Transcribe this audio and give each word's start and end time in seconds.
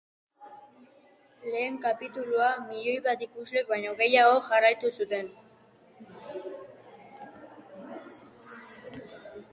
Lehen 1.49 1.75
kapitulua 1.83 2.47
milioi 2.69 2.95
bat 3.09 3.21
ikuslek 3.27 3.69
baino 3.73 3.93
gehiagok 4.01 4.47
jarraitu 4.47 4.93
zuten. 4.97 5.29